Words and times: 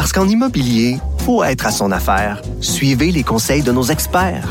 Parce 0.00 0.14
qu'en 0.14 0.26
immobilier, 0.26 0.96
faut 1.26 1.44
être 1.44 1.66
à 1.66 1.70
son 1.70 1.92
affaire. 1.92 2.40
Suivez 2.62 3.12
les 3.12 3.22
conseils 3.22 3.60
de 3.60 3.70
nos 3.70 3.82
experts. 3.82 4.48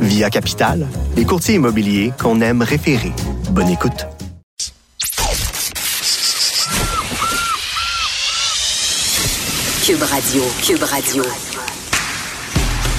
Via 0.00 0.30
Capital, 0.30 0.86
les 1.16 1.26
courtiers 1.26 1.56
immobiliers 1.56 2.14
qu'on 2.18 2.40
aime 2.40 2.62
référer. 2.62 3.12
Bonne 3.50 3.68
écoute. 3.68 4.06
Cube 9.84 10.02
Radio, 10.02 10.42
Cube 10.64 10.82
Radio. 10.82 11.24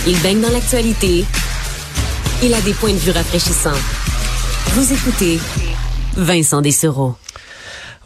Il 0.06 0.22
baigne 0.22 0.42
dans 0.42 0.52
l'actualité. 0.52 1.26
Il 2.44 2.54
a 2.54 2.62
des 2.62 2.74
points 2.74 2.94
de 2.94 2.98
vue 2.98 3.10
rafraîchissants. 3.10 3.72
Vous 4.74 4.94
écoutez 4.94 5.40
Vincent 6.16 6.62
Dessereau. 6.62 7.16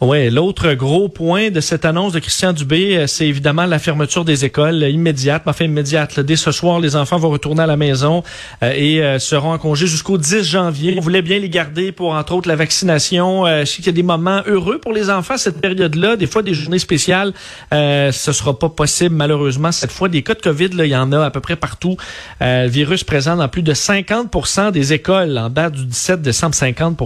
Oui, 0.04 0.30
l'autre 0.30 0.72
gros 0.72 1.08
point 1.08 1.50
de 1.50 1.60
cette 1.60 1.84
annonce 1.84 2.12
de 2.12 2.18
Christian 2.18 2.52
Dubé, 2.52 2.96
euh, 2.96 3.06
c'est 3.06 3.28
évidemment 3.28 3.66
la 3.66 3.78
fermeture 3.78 4.24
des 4.24 4.44
écoles 4.44 4.82
immédiate, 4.82 5.44
enfin 5.46 5.66
immédiate. 5.66 6.18
Dès 6.18 6.34
ce 6.34 6.50
soir, 6.50 6.80
les 6.80 6.96
enfants 6.96 7.18
vont 7.18 7.30
retourner 7.30 7.62
à 7.62 7.68
la 7.68 7.76
maison 7.76 8.24
euh, 8.64 8.72
et 8.74 9.00
euh, 9.00 9.20
seront 9.20 9.52
en 9.52 9.58
congé 9.58 9.86
jusqu'au 9.86 10.18
10 10.18 10.42
janvier. 10.42 10.96
On 10.98 11.00
voulait 11.00 11.22
bien 11.22 11.38
les 11.38 11.48
garder 11.48 11.92
pour, 11.92 12.14
entre 12.14 12.32
autres, 12.32 12.48
la 12.48 12.56
vaccination. 12.56 13.46
je 13.46 13.64
sais 13.64 13.76
qu'il 13.76 13.86
y 13.86 13.88
a 13.90 13.92
des 13.92 14.02
moments 14.02 14.42
heureux 14.46 14.78
pour 14.78 14.92
les 14.92 15.08
enfants 15.08 15.36
cette 15.36 15.60
période-là, 15.60 16.16
des 16.16 16.26
fois 16.26 16.42
des 16.42 16.52
journées 16.52 16.80
spéciales. 16.80 17.32
ce 17.70 18.10
sera 18.32 18.58
pas 18.58 18.70
possible, 18.70 19.14
malheureusement. 19.14 19.70
Cette 19.70 19.92
fois, 19.92 20.08
des 20.08 20.22
cas 20.22 20.34
de 20.34 20.40
COVID, 20.40 20.70
là, 20.70 20.84
il 20.84 20.90
y 20.90 20.96
en 20.96 21.12
a 21.12 21.26
à 21.26 21.30
peu 21.30 21.40
près 21.40 21.54
partout. 21.54 21.96
le 22.40 22.66
virus 22.66 23.04
présent 23.04 23.36
dans 23.36 23.46
plus 23.46 23.62
de 23.62 23.72
50 23.72 24.72
des 24.72 24.94
écoles 24.94 25.38
en 25.38 25.48
date 25.48 25.74
du 25.74 25.86
17 25.86 26.22
décembre, 26.22 26.56
50 26.56 27.00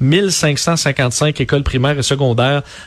1555 0.00 1.40
écoles 1.40 1.62
primaires 1.62 1.98
et 1.98 2.02
secondaires 2.02 2.25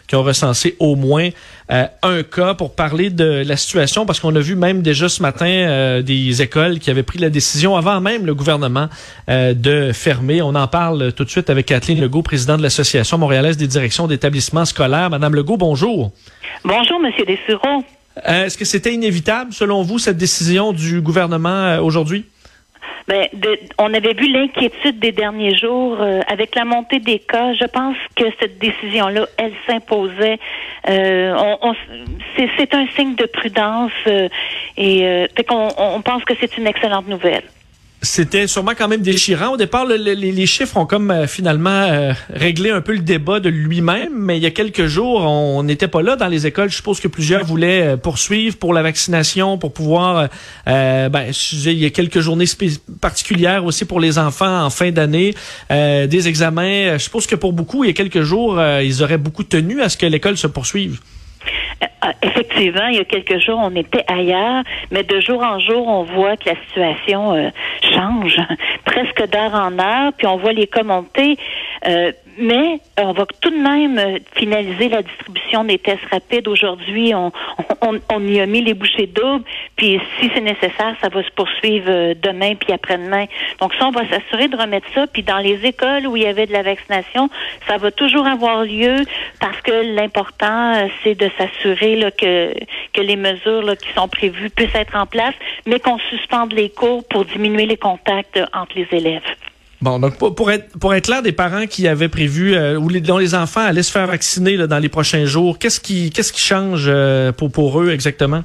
qui 0.08 0.16
ont 0.16 0.24
recensé 0.24 0.76
au 0.80 0.96
moins 0.96 1.30
euh, 1.72 1.86
un 2.02 2.24
cas 2.24 2.56
pour 2.56 2.74
parler 2.74 3.12
de 3.12 3.44
la 3.46 3.56
situation, 3.56 4.08
parce 4.08 4.20
qu'on 4.20 4.36
a 4.36 4.40
vu 4.40 4.56
même 4.56 4.82
déjà 4.82 5.08
ce 5.08 5.22
matin 5.22 5.46
euh, 5.46 6.02
des 6.02 6.42
écoles 6.42 6.80
qui 6.80 6.90
avaient 6.90 7.04
pris 7.04 7.20
la 7.20 7.30
décision 7.30 7.76
avant 7.76 8.02
même 8.02 8.26
le 8.26 8.34
gouvernement 8.34 8.90
euh, 9.30 9.54
de 9.54 9.92
fermer. 9.94 10.42
On 10.42 10.56
en 10.56 10.68
parle 10.68 11.14
tout 11.14 11.24
de 11.24 11.30
suite 11.30 11.50
avec 11.52 11.68
Kathleen 11.68 12.02
Legault, 12.02 12.24
présidente 12.24 12.58
de 12.58 12.64
l'Association 12.64 13.20
montréalaise 13.20 13.56
des 13.56 13.68
directions 13.68 14.08
d'établissements 14.08 14.66
scolaires. 14.66 15.12
Madame 15.12 15.36
Legault, 15.36 15.58
bonjour. 15.58 16.12
Bonjour, 16.64 17.00
Monsieur 17.00 17.26
Dessureau. 17.26 17.84
Est-ce 18.26 18.58
que 18.58 18.66
c'était 18.66 18.94
inévitable, 18.94 19.54
selon 19.54 19.84
vous, 19.84 20.00
cette 20.00 20.18
décision 20.18 20.74
du 20.74 21.02
gouvernement 21.02 21.78
aujourd'hui? 21.78 22.26
Ben, 23.10 23.28
on 23.80 23.92
avait 23.96 24.14
vu 24.14 24.32
l'inquiétude 24.32 25.00
des 25.00 25.12
derniers 25.12 25.58
jours 25.58 25.98
euh, 26.00 26.22
avec 26.28 26.54
la 26.54 26.64
montée 26.64 27.00
des 27.00 27.18
cas. 27.18 27.54
Je 27.56 27.66
pense 27.66 27.98
que 28.16 28.26
cette 28.40 28.60
décision-là, 28.60 29.26
elle 29.38 29.54
s'imposait. 29.66 30.38
Euh, 30.88 31.56
on, 31.60 31.74
c'est 32.38 32.72
un 32.76 32.86
signe 32.96 33.16
de 33.16 33.26
prudence 33.26 33.92
euh, 34.06 34.30
et 34.78 35.28
fait 35.36 35.44
qu'on 35.44 35.70
on 35.80 36.02
pense 36.02 36.24
que 36.24 36.36
c'est 36.40 36.56
une 36.60 36.68
excellente 36.68 37.08
nouvelle. 37.08 37.44
C'était 38.02 38.48
sûrement 38.48 38.72
quand 38.78 38.88
même 38.88 39.02
déchirant. 39.02 39.50
Au 39.54 39.58
départ, 39.58 39.86
les, 39.86 40.46
chiffres 40.46 40.78
ont 40.78 40.86
comme 40.86 41.12
euh, 41.12 41.28
finalement 41.28 41.70
euh, 41.70 42.14
réglé 42.34 42.72
un 42.72 42.80
peu 42.80 42.94
le 42.94 43.00
débat 43.00 43.42
de 43.42 43.50
lui-même, 43.50 44.14
mais 44.16 44.38
il 44.38 44.44
y 44.44 44.46
a 44.46 44.52
quelques 44.52 44.86
jours, 44.86 45.22
on 45.22 45.64
n'était 45.64 45.90
pas 45.90 46.02
là 46.02 46.16
dans 46.16 46.30
les 46.30 46.48
écoles. 46.48 46.70
Je 46.70 46.78
suppose 46.78 47.02
que 47.02 47.10
plusieurs 47.10 47.44
voulaient 47.44 47.82
euh, 47.82 47.98
poursuivre 47.98 48.56
pour 48.56 48.74
la 48.74 48.84
vaccination, 48.84 49.58
pour 49.58 49.74
pouvoir... 49.74 50.30
ben, 50.66 51.32
il 51.66 51.74
y 51.74 51.86
a 51.86 51.90
quelques 51.90 52.22
journées 52.22 52.46
particulières 53.02 53.66
aussi 53.66 53.84
pour 53.84 54.00
les 54.00 54.18
enfants 54.18 54.64
en 54.64 54.70
fin 54.70 54.92
d'année, 54.92 55.36
des 55.70 56.28
examens. 56.28 56.98
Je 56.98 57.04
suppose 57.04 57.28
que 57.28 57.36
pour 57.36 57.54
beaucoup, 57.54 57.84
il 57.84 57.88
y 57.88 57.90
a 57.90 57.94
quelques 57.94 58.22
jours, 58.22 58.62
ils 58.62 59.04
auraient 59.04 59.18
beaucoup 59.18 59.44
tenu 59.44 59.82
à 59.82 59.90
ce 59.90 59.98
que 59.98 60.06
l'école 60.06 60.38
se 60.38 60.48
poursuive. 60.48 61.00
Euh, 62.06 62.08
effectivement, 62.22 62.88
il 62.88 62.96
y 62.96 63.00
a 63.00 63.04
quelques 63.04 63.40
jours, 63.40 63.60
on 63.62 63.76
était 63.76 64.06
ailleurs, 64.08 64.64
mais 64.92 65.04
de 65.04 65.20
jour 65.20 65.44
en 65.44 65.60
jour, 65.60 65.88
on 65.88 66.04
voit 66.04 66.38
que 66.38 66.50
la 66.50 66.56
situation 66.68 67.34
euh, 67.34 67.50
change, 67.82 68.38
presque 68.86 69.28
d'heure 69.30 69.54
en 69.54 69.78
heure, 69.80 70.14
puis 70.18 70.28
on 70.28 70.38
voit 70.38 70.54
les 70.54 70.68
cas. 70.68 70.84
Euh, 71.86 72.12
mais 72.38 72.80
on 72.98 73.12
va 73.12 73.26
tout 73.42 73.50
de 73.50 73.58
même 73.58 74.20
finaliser 74.36 74.90
la 74.90 75.02
distribution 75.02 75.64
des 75.64 75.78
tests 75.78 76.06
rapides. 76.12 76.48
Aujourd'hui, 76.48 77.14
on, 77.14 77.32
on, 77.82 78.28
y 78.28 78.40
a 78.40 78.46
mis 78.46 78.62
les 78.62 78.74
bouchées 78.74 79.08
doubles, 79.08 79.44
puis 79.76 80.00
si 80.20 80.30
c'est 80.34 80.42
nécessaire, 80.42 80.96
ça 81.02 81.10
va 81.10 81.24
se 81.24 81.32
poursuivre 81.32 82.14
demain 82.14 82.56
puis 82.56 82.74
après-demain. 82.74 83.26
Donc 83.60 83.74
ça, 83.76 83.88
on 83.88 83.92
va 83.92 84.08
s'assurer 84.10 84.48
de 84.48 84.56
remettre 84.56 84.88
ça. 84.94 85.08
Puis 85.08 85.24
dans 85.24 85.40
les 85.40 85.66
écoles 85.66 86.08
où 86.08 86.16
il 86.16 86.24
y 86.24 86.28
avait 86.28 86.46
de 86.46 86.54
la 86.54 86.64
vaccination, 86.64 87.30
ça 87.68 87.78
va 87.78 87.92
toujours 87.92 88.28
avoir 88.28 88.64
lieu 88.64 88.98
parce 89.40 89.60
que 89.62 89.96
l'important, 89.96 90.88
c'est 91.04 91.16
de 91.16 91.30
s'assurer 91.38 92.12
que, 92.18 92.54
que 92.94 93.02
les 93.02 93.16
mesures 93.16 93.76
qui 93.78 93.92
sont 93.94 94.08
prévues 94.08 94.50
puissent 94.50 94.76
être 94.76 94.96
en 94.96 95.06
place, 95.06 95.36
mais 95.66 95.80
qu'on 95.80 96.00
suspende 96.10 96.54
les 96.54 96.70
cours 96.70 97.04
pour 97.08 97.26
diminuer 97.26 97.66
les 97.66 97.78
contacts 97.78 98.40
entre 98.54 98.76
les 98.76 98.88
élèves. 98.92 99.24
Bon, 99.82 99.98
donc 99.98 100.18
pour, 100.18 100.52
être 100.52 100.78
pour 100.78 100.94
être 100.94 101.06
clair, 101.06 101.22
des 101.22 101.32
parents 101.32 101.66
qui 101.66 101.88
avaient 101.88 102.10
prévu 102.10 102.54
euh, 102.54 102.78
ou 102.78 102.92
dont 102.92 103.18
les 103.18 103.34
enfants 103.34 103.62
allaient 103.62 103.84
se 103.84 103.92
faire 103.92 104.08
vacciner 104.08 104.58
dans 104.58 104.80
les 104.80 104.90
prochains 104.90 105.26
jours, 105.26 105.58
qu'est-ce 105.58 105.80
qui 105.80 106.10
qu'est-ce 106.10 106.34
qui 106.34 106.42
change 106.42 106.86
euh, 106.88 107.32
pour 107.32 107.50
pour 107.50 107.80
eux 107.82 107.92
exactement? 107.92 108.44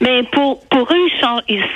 Mais 0.00 0.22
pour 0.24 0.60
pour 0.68 0.86
eux, 0.92 1.08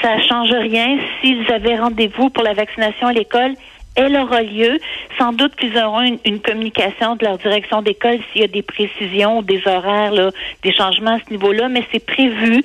ça 0.02 0.20
change 0.28 0.50
rien 0.50 0.98
s'ils 1.20 1.50
avaient 1.50 1.78
rendez-vous 1.78 2.28
pour 2.28 2.44
la 2.44 2.52
vaccination 2.52 3.06
à 3.06 3.12
l'école 3.12 3.54
elle 3.94 4.16
aura 4.16 4.42
lieu. 4.42 4.78
Sans 5.18 5.32
doute 5.32 5.54
qu'ils 5.56 5.76
auront 5.76 6.18
une, 6.24 6.40
communication 6.40 7.16
de 7.16 7.24
leur 7.24 7.38
direction 7.38 7.82
d'école 7.82 8.18
s'il 8.32 8.42
y 8.42 8.44
a 8.44 8.48
des 8.48 8.62
précisions, 8.62 9.42
des 9.42 9.62
horaires, 9.66 10.30
des 10.62 10.72
changements 10.72 11.16
à 11.16 11.18
ce 11.18 11.30
niveau-là, 11.30 11.68
mais 11.68 11.84
c'est 11.92 12.04
prévu 12.04 12.62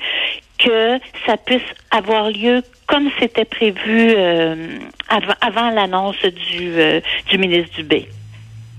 que 0.58 0.98
ça 1.26 1.38
puisse 1.38 1.62
avoir 1.92 2.30
lieu 2.30 2.62
comme 2.88 3.10
c'était 3.20 3.46
prévu 3.46 4.14
euh, 4.16 4.56
avant, 5.42 5.70
l'annonce 5.72 6.22
du, 6.22 6.72
euh, 6.78 7.02
du 7.30 7.38
ministre 7.38 7.76
Dubé. 7.76 8.08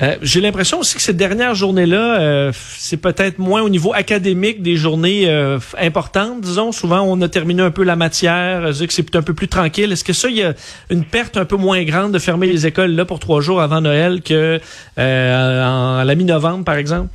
Euh, 0.00 0.16
j'ai 0.22 0.40
l'impression 0.40 0.78
aussi 0.78 0.94
que 0.94 1.02
ces 1.02 1.12
dernières 1.12 1.56
journées-là, 1.56 2.20
euh, 2.20 2.52
c'est 2.54 2.98
peut-être 2.98 3.38
moins 3.38 3.62
au 3.62 3.68
niveau 3.68 3.92
académique 3.92 4.62
des 4.62 4.76
journées 4.76 5.28
euh, 5.28 5.58
importantes, 5.76 6.40
disons. 6.40 6.70
Souvent, 6.70 7.00
on 7.00 7.20
a 7.20 7.28
terminé 7.28 7.62
un 7.62 7.72
peu 7.72 7.82
la 7.82 7.96
matière, 7.96 8.62
que 8.62 8.92
c'est 8.92 9.16
un 9.16 9.22
peu 9.22 9.34
plus 9.34 9.48
tranquille. 9.48 9.90
Est-ce 9.90 10.04
que 10.04 10.12
ça, 10.12 10.28
il 10.28 10.36
y 10.36 10.42
a 10.42 10.54
une 10.90 11.04
perte 11.04 11.36
un 11.36 11.44
peu 11.44 11.56
moins 11.56 11.82
grande 11.82 12.12
de 12.12 12.18
fermer 12.20 12.46
les 12.46 12.66
écoles 12.66 12.92
là 12.92 13.04
pour 13.04 13.18
trois 13.18 13.40
jours 13.40 13.60
avant 13.60 13.80
Noël 13.80 14.22
que 14.22 14.60
en, 14.96 15.98
à 15.98 16.04
la 16.04 16.14
mi-novembre, 16.14 16.64
par 16.64 16.76
exemple? 16.76 17.10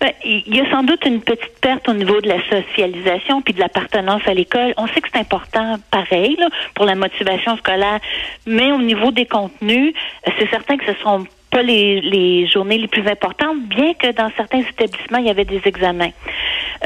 Ben, 0.00 0.12
il 0.24 0.54
y 0.54 0.60
a 0.60 0.70
sans 0.70 0.82
doute 0.82 1.04
une 1.04 1.20
petite 1.20 1.60
perte 1.60 1.86
au 1.88 1.92
niveau 1.92 2.20
de 2.20 2.28
la 2.28 2.42
socialisation 2.48 3.42
puis 3.42 3.52
de 3.52 3.60
l'appartenance 3.60 4.22
à 4.26 4.32
l'école. 4.32 4.72
On 4.78 4.86
sait 4.86 5.00
que 5.00 5.08
c'est 5.12 5.20
important, 5.20 5.76
pareil, 5.90 6.38
pour 6.74 6.86
la 6.86 6.94
motivation 6.94 7.56
scolaire, 7.58 8.00
mais 8.46 8.72
au 8.72 8.80
niveau 8.80 9.10
des 9.10 9.26
contenus, 9.26 9.92
c'est 10.38 10.48
certain 10.48 10.78
que 10.78 10.86
ce 10.86 10.98
sont 11.02 11.26
pas 11.50 11.62
les, 11.62 12.00
les 12.00 12.46
journées 12.46 12.78
les 12.78 12.88
plus 12.88 13.06
importantes, 13.06 13.60
bien 13.64 13.92
que 13.94 14.12
dans 14.12 14.30
certains 14.36 14.60
établissements, 14.60 15.18
il 15.18 15.26
y 15.26 15.30
avait 15.30 15.44
des 15.44 15.60
examens. 15.66 16.12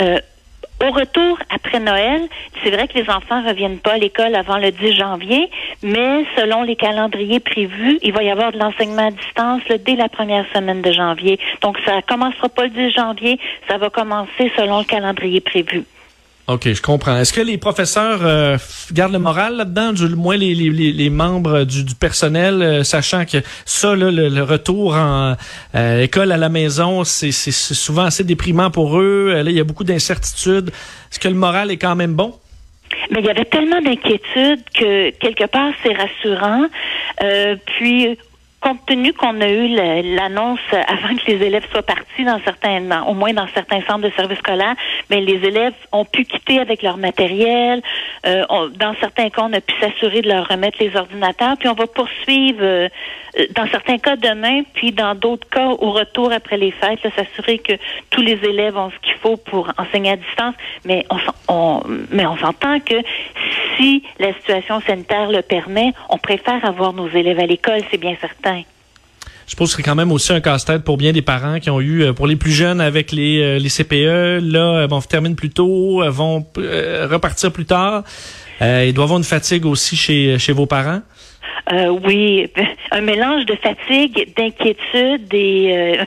Euh, 0.00 0.18
au 0.84 0.90
retour 0.92 1.38
après 1.50 1.80
Noël, 1.80 2.22
c'est 2.62 2.70
vrai 2.70 2.86
que 2.88 2.98
les 2.98 3.08
enfants 3.08 3.42
reviennent 3.42 3.78
pas 3.78 3.92
à 3.92 3.98
l'école 3.98 4.34
avant 4.34 4.58
le 4.58 4.70
10 4.70 4.96
janvier, 4.96 5.48
mais 5.82 6.24
selon 6.36 6.62
les 6.62 6.76
calendriers 6.76 7.40
prévus, 7.40 7.98
il 8.02 8.12
va 8.12 8.22
y 8.22 8.30
avoir 8.30 8.52
de 8.52 8.58
l'enseignement 8.58 9.08
à 9.08 9.10
distance 9.10 9.62
dès 9.84 9.96
la 9.96 10.08
première 10.08 10.44
semaine 10.54 10.82
de 10.82 10.92
janvier. 10.92 11.38
Donc 11.62 11.78
ça 11.84 12.02
commencera 12.02 12.48
pas 12.48 12.64
le 12.64 12.70
10 12.70 12.90
janvier, 12.90 13.38
ça 13.68 13.78
va 13.78 13.90
commencer 13.90 14.52
selon 14.56 14.78
le 14.78 14.84
calendrier 14.84 15.40
prévu. 15.40 15.84
OK, 16.46 16.70
je 16.70 16.82
comprends. 16.82 17.16
Est-ce 17.16 17.32
que 17.32 17.40
les 17.40 17.56
professeurs 17.56 18.20
euh, 18.22 18.58
gardent 18.92 19.14
le 19.14 19.18
moral 19.18 19.56
là-dedans, 19.56 19.94
du 19.94 20.08
moins 20.10 20.36
les, 20.36 20.54
les, 20.54 20.70
les 20.70 21.10
membres 21.10 21.64
du, 21.64 21.84
du 21.84 21.94
personnel, 21.94 22.60
euh, 22.60 22.84
sachant 22.84 23.24
que 23.24 23.38
ça, 23.64 23.96
là, 23.96 24.10
le, 24.10 24.42
retour 24.42 24.94
en 24.94 25.36
euh, 25.74 26.02
école 26.02 26.32
à 26.32 26.36
la 26.36 26.50
maison, 26.50 27.02
c'est 27.04 27.32
souvent 27.32 28.04
assez 28.04 28.24
déprimant 28.24 28.70
pour 28.70 29.00
eux. 29.00 29.32
Là, 29.42 29.50
il 29.50 29.56
y 29.56 29.60
a 29.60 29.64
beaucoup 29.64 29.84
d'incertitudes. 29.84 30.68
Est-ce 30.68 31.18
que 31.18 31.28
le 31.28 31.34
moral 31.34 31.70
est 31.70 31.78
quand 31.78 31.96
même 31.96 32.12
bon? 32.12 32.34
Mais 33.10 33.20
il 33.20 33.24
y 33.24 33.30
avait 33.30 33.46
tellement 33.46 33.80
d'inquiétudes 33.80 34.64
que 34.74 35.10
quelque 35.12 35.46
part 35.46 35.72
c'est 35.82 35.94
rassurant. 35.94 36.66
puis 37.78 38.18
compte 38.64 38.86
tenu 38.86 39.12
qu'on 39.12 39.38
a 39.42 39.48
eu 39.48 39.68
l'annonce 40.16 40.58
avant 40.72 41.14
que 41.16 41.30
les 41.30 41.44
élèves 41.44 41.66
soient 41.70 41.82
partis 41.82 42.24
dans 42.24 42.40
certains, 42.44 43.02
au 43.02 43.12
moins 43.12 43.34
dans 43.34 43.46
certains 43.48 43.82
centres 43.82 44.08
de 44.08 44.10
services 44.16 44.38
scolaires, 44.38 44.74
mais 45.10 45.20
les 45.20 45.46
élèves 45.46 45.74
ont 45.92 46.06
pu 46.06 46.24
quitter 46.24 46.58
avec 46.58 46.82
leur 46.82 46.96
matériel. 46.96 47.82
Euh, 48.26 48.44
dans 48.76 48.94
certains 49.00 49.28
cas, 49.28 49.42
on 49.42 49.52
a 49.52 49.60
pu 49.60 49.74
s'assurer 49.80 50.22
de 50.22 50.28
leur 50.28 50.48
remettre 50.48 50.78
les 50.80 50.96
ordinateurs, 50.96 51.56
puis 51.58 51.68
on 51.68 51.74
va 51.74 51.86
poursuivre 51.86 52.62
euh, 52.62 52.88
dans 53.54 53.66
certains 53.68 53.98
cas 53.98 54.16
demain, 54.16 54.62
puis 54.72 54.92
dans 54.92 55.14
d'autres 55.14 55.48
cas 55.50 55.68
au 55.68 55.90
retour 55.90 56.32
après 56.32 56.56
les 56.56 56.70
fêtes, 56.70 57.00
s'assurer 57.16 57.58
que 57.58 57.74
tous 58.08 58.22
les 58.22 58.38
élèves 58.44 58.78
ont 58.78 58.90
ce 58.90 58.98
qu'il 59.06 59.18
faut 59.20 59.36
pour 59.36 59.70
enseigner 59.76 60.12
à 60.12 60.16
distance. 60.16 60.54
Mais 60.86 61.04
on, 61.10 61.18
on 61.48 61.82
mais 62.10 62.24
on 62.24 62.36
s'entend 62.38 62.80
que 62.80 62.94
si 63.76 64.02
la 64.18 64.32
situation 64.34 64.80
sanitaire 64.80 65.30
le 65.30 65.42
permet, 65.42 65.92
on 66.08 66.18
préfère 66.18 66.64
avoir 66.64 66.92
nos 66.92 67.08
élèves 67.08 67.38
à 67.38 67.46
l'école, 67.46 67.80
c'est 67.90 67.98
bien 67.98 68.16
certain. 68.20 68.62
Je 69.46 69.56
pense 69.56 69.72
que 69.72 69.76
c'est 69.76 69.82
quand 69.82 69.94
même 69.94 70.12
aussi 70.12 70.32
un 70.32 70.40
casse-tête 70.40 70.84
pour 70.84 70.96
bien 70.96 71.12
des 71.12 71.20
parents 71.20 71.60
qui 71.60 71.68
ont 71.68 71.80
eu, 71.80 72.02
euh, 72.02 72.12
pour 72.14 72.26
les 72.26 72.36
plus 72.36 72.52
jeunes 72.52 72.80
avec 72.80 73.12
les, 73.12 73.42
euh, 73.42 73.58
les 73.58 73.68
CPE, 73.68 74.40
là, 74.42 74.86
bon, 74.86 75.00
terminent 75.00 75.34
plus 75.34 75.50
tôt, 75.50 76.02
vont 76.10 76.46
euh, 76.56 77.06
repartir 77.10 77.52
plus 77.52 77.66
tard. 77.66 78.04
Euh, 78.62 78.84
il 78.86 78.94
doit 78.94 79.02
y 79.02 79.06
avoir 79.06 79.18
une 79.18 79.24
fatigue 79.24 79.66
aussi 79.66 79.96
chez, 79.96 80.38
chez 80.38 80.52
vos 80.52 80.66
parents. 80.66 81.00
Euh, 81.72 81.88
oui, 82.04 82.46
un 82.90 83.00
mélange 83.00 83.46
de 83.46 83.54
fatigue, 83.56 84.32
d'inquiétude 84.36 85.32
et, 85.32 85.72
euh, 85.72 86.04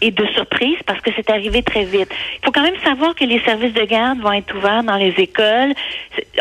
et 0.00 0.10
de 0.10 0.26
surprise 0.28 0.78
parce 0.86 1.00
que 1.00 1.10
c'est 1.14 1.30
arrivé 1.30 1.62
très 1.62 1.84
vite. 1.84 2.08
Il 2.40 2.44
faut 2.44 2.52
quand 2.52 2.62
même 2.62 2.78
savoir 2.84 3.14
que 3.14 3.24
les 3.24 3.40
services 3.40 3.72
de 3.72 3.84
garde 3.84 4.20
vont 4.20 4.32
être 4.32 4.54
ouverts 4.56 4.84
dans 4.84 4.96
les 4.96 5.14
écoles. 5.18 5.74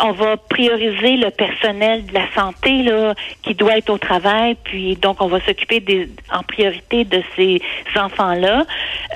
On 0.01 0.11
va 0.11 0.37
prioriser 0.37 1.17
le 1.17 1.29
personnel 1.31 2.05
de 2.05 2.13
la 2.13 2.31
santé 2.35 2.83
là 2.83 3.13
qui 3.43 3.55
doit 3.55 3.77
être 3.77 3.89
au 3.89 3.97
travail, 3.97 4.55
puis 4.63 4.95
donc 4.95 5.21
on 5.21 5.27
va 5.27 5.39
s'occuper 5.41 5.79
des, 5.79 6.09
en 6.31 6.43
priorité 6.43 7.03
de 7.03 7.21
ces 7.35 7.61
enfants-là. 7.95 8.65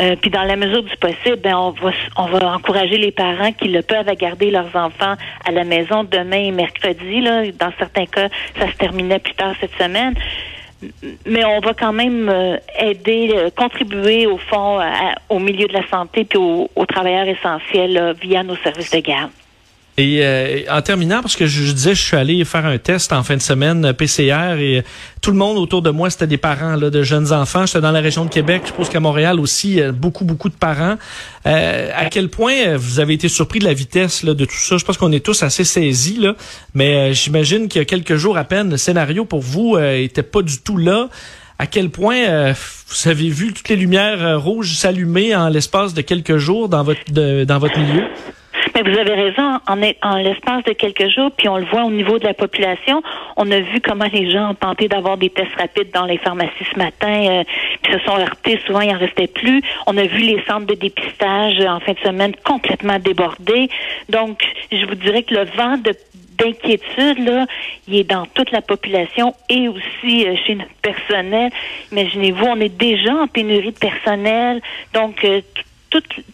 Euh, 0.02 0.16
puis 0.16 0.32
dans 0.32 0.44
la 0.44 0.56
mesure 0.56 0.84
du 0.84 0.96
possible, 0.98 1.38
ben 1.38 1.56
on 1.56 1.72
va 1.72 1.92
on 2.18 2.26
va 2.26 2.54
encourager 2.54 2.98
les 2.98 3.12
parents 3.12 3.52
qui 3.52 3.68
le 3.68 3.82
peuvent 3.82 4.08
à 4.08 4.16
garder 4.16 4.52
leurs 4.52 4.76
enfants 4.76 5.16
à 5.46 5.52
la 5.52 5.64
maison 5.64 6.04
demain 6.04 6.44
et 6.44 6.52
mercredi. 6.52 7.22
Là, 7.22 7.44
dans 7.52 7.72
certains 7.78 8.06
cas, 8.06 8.30
ça 8.58 8.68
se 8.68 8.78
terminait 8.78 9.20
plus 9.20 9.34
tard 9.34 9.54
cette 9.60 9.76
semaine. 9.76 10.16
Mais 11.26 11.46
on 11.46 11.60
va 11.60 11.74
quand 11.74 11.94
même 11.94 12.28
euh, 12.30 12.58
aider, 12.80 13.32
euh, 13.34 13.50
contribuer 13.56 14.26
au 14.26 14.38
fond 14.38 14.80
au 15.30 15.40
milieu 15.40 15.68
de 15.68 15.74
la 15.74 15.88
santé 15.88 16.26
puis 16.26 16.40
aux, 16.40 16.86
travailleurs 16.86 17.28
essentiels 17.28 18.16
via 18.22 18.44
nos 18.44 18.56
services 18.58 18.92
de 18.92 19.00
garde. 19.00 19.32
Et 19.98 20.20
euh, 20.22 20.62
en 20.70 20.82
terminant, 20.82 21.22
parce 21.22 21.36
que 21.36 21.46
je, 21.46 21.74
disais, 21.74 21.94
je 21.94 22.02
suis 22.02 22.16
allé 22.16 22.46
faire 22.46 22.66
un 22.66 22.78
test 22.78 23.12
en 23.12 23.24
fin 23.24 23.36
de 23.36 23.42
semaine 23.42 23.86
euh, 23.86 23.94
PCR 23.94 24.58
et 24.58 24.84
tout 25.22 25.32
le 25.32 25.38
monde 25.38 25.58
autour 25.58 25.82
de 25.82 25.90
moi, 25.90 26.10
c'était 26.10 26.28
des 26.28 26.38
parents 26.38 26.76
là, 26.76 26.90
de 26.90 27.04
jeunes 27.04 27.34
enfants. 27.34 27.66
J'étais 27.66 27.82
dans 27.82 27.92
la 27.92 28.00
région 28.00 28.24
de 28.24 28.30
Québec. 28.30 28.64
Je 28.66 28.72
pense 28.72 28.88
qu'à 28.88 29.02
Montréal 29.02 29.40
aussi, 29.40 29.82
beaucoup, 29.94 30.24
beaucoup 30.24 30.48
de 30.48 30.56
parents. 30.56 30.96
Euh, 31.46 31.90
à 31.94 32.06
quel 32.06 32.30
point 32.30 32.78
vous 32.78 33.02
avez 33.02 33.16
été 33.16 33.28
surpris 33.28 33.60
de 33.60 33.66
la 33.66 33.74
vitesse 33.74 34.24
là, 34.24 34.34
de 34.34 34.46
tout 34.46 34.56
ça? 34.56 34.78
Je 34.78 34.86
pense 34.86 34.98
qu'on 34.98 35.12
est 35.12 35.24
tous 35.24 35.44
assez 35.44 35.66
saisis, 35.66 36.18
là, 36.18 36.36
mais 36.74 37.14
j'imagine 37.14 37.68
qu'il 37.68 37.80
y 37.80 37.82
a 37.82 37.86
quelques 37.86 38.16
jours 38.16 38.38
à 38.38 38.46
peine, 38.46 38.72
le 38.72 38.78
scénario 38.78 39.26
pour 39.26 39.42
vous 39.42 39.78
était 39.78 40.24
pas 40.24 40.42
du 40.42 40.60
tout 40.62 40.78
là. 40.78 41.10
À 41.60 41.68
quel 41.68 41.90
point 41.90 42.54
vous 42.54 43.08
avez 43.10 43.30
vu 43.30 43.54
toutes 43.54 43.70
les 43.70 43.76
lumières 43.76 44.42
rouges 44.42 44.74
s'allumer 44.74 45.36
en 45.36 45.50
l'espace 45.50 45.94
de 45.94 46.02
quelques 46.02 46.38
jours 46.38 46.70
dans 46.70 46.84
votre, 46.84 47.12
dans 47.12 47.60
votre 47.60 47.78
milieu? 47.78 48.06
Mais 48.76 48.82
vous 48.84 48.98
avez 48.98 49.14
raison, 49.14 49.60
en, 49.68 49.82
en 50.02 50.16
l'espace 50.18 50.64
de 50.64 50.74
quelques 50.74 51.10
jours, 51.10 51.32
puis 51.38 51.50
on 51.50 51.58
le 51.58 51.66
voit 51.66 51.84
au 51.84 51.92
niveau 51.92 52.20
de 52.20 52.26
la 52.26 52.34
population, 52.34 53.02
on 53.36 53.50
a 53.52 53.60
vu 53.60 53.82
comment 53.82 54.08
les 54.12 54.32
gens 54.32 54.52
ont 54.52 54.56
tenté 54.56 54.88
d'avoir 54.88 55.18
des 55.18 55.30
tests 55.30 55.56
rapides 55.58 55.92
dans 55.94 56.06
les 56.06 56.18
pharmacies 56.18 56.66
ce 56.74 56.78
matin, 56.78 57.28
euh, 57.30 57.44
puis 57.82 57.94
se 57.94 58.00
sont 58.00 58.18
heurtés, 58.18 58.60
souvent 58.66 58.82
il 58.82 58.94
en 58.94 58.98
restait 58.98 59.28
plus. 59.28 59.62
On 59.88 59.98
a 59.98 60.04
vu 60.04 60.20
les 60.20 60.42
centres 60.48 60.68
de 60.68 60.76
dépistage 60.76 61.60
en 61.62 61.80
fin 61.80 61.94
de 61.94 62.00
semaine 62.00 62.34
complètement 62.46 63.00
débordés. 63.00 63.70
Donc, 64.10 64.42
je 64.72 64.86
vous 64.86 64.96
dirais 64.96 65.24
que 65.24 65.36
le 65.36 65.46
vent 65.46 65.78
de 65.78 65.94
d'inquiétude, 66.42 67.20
là, 67.20 67.46
il 67.88 67.96
est 67.96 68.04
dans 68.04 68.26
toute 68.26 68.52
la 68.52 68.62
population 68.62 69.36
et 69.50 69.68
aussi 69.68 70.26
euh, 70.26 70.36
chez 70.46 70.56
notre 70.56 70.74
personnel. 70.82 71.52
Imaginez-vous, 71.92 72.46
on 72.46 72.60
est 72.60 72.76
déjà 72.76 73.14
en 73.14 73.28
pénurie 73.28 73.72
de 73.72 73.78
personnel, 73.78 74.62
donc 74.94 75.24
euh, 75.24 75.42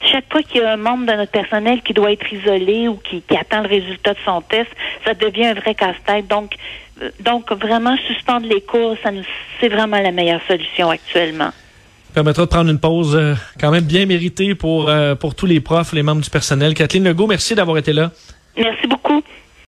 chaque 0.01 0.31
fois 0.31 0.43
qu'il 0.43 0.61
y 0.61 0.63
a 0.63 0.73
un 0.73 0.77
membre 0.77 1.05
de 1.05 1.13
notre 1.13 1.31
personnel 1.31 1.81
qui 1.81 1.93
doit 1.93 2.11
être 2.11 2.31
isolé 2.31 2.87
ou 2.87 2.95
qui, 2.97 3.23
attend 3.35 3.61
le 3.61 3.69
résultat 3.69 4.13
de 4.13 4.19
son 4.25 4.41
test, 4.41 4.69
ça 5.05 5.13
devient 5.13 5.47
un 5.47 5.53
vrai 5.53 5.75
casse-tête. 5.75 6.27
Donc, 6.27 6.55
euh, 7.01 7.09
donc 7.19 7.51
vraiment 7.51 7.95
suspendre 8.07 8.47
les 8.47 8.61
cours, 8.61 8.95
ça 9.03 9.11
nous, 9.11 9.23
c'est 9.59 9.69
vraiment 9.69 9.99
la 9.99 10.11
meilleure 10.11 10.41
solution 10.47 10.89
actuellement. 10.89 11.49
Permettra 12.13 12.45
de 12.45 12.49
prendre 12.49 12.69
une 12.69 12.79
pause 12.79 13.15
euh, 13.15 13.35
quand 13.59 13.71
même 13.71 13.83
bien 13.83 14.05
méritée 14.05 14.55
pour 14.55 14.89
euh, 14.89 15.15
pour 15.15 15.35
tous 15.35 15.45
les 15.45 15.59
profs, 15.59 15.93
les 15.93 16.03
membres 16.03 16.21
du 16.21 16.29
personnel. 16.29 16.73
Kathleen 16.73 17.03
Legault, 17.03 17.27
merci 17.27 17.53
d'avoir 17.53 17.77
été 17.77 17.93
là. 17.93 18.11
Merci 18.55 18.87
beaucoup. 18.87 19.21